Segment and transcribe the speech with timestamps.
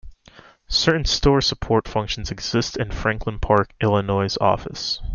[0.67, 4.99] Certain store support functions exist in the Franklin Park, Illinois office.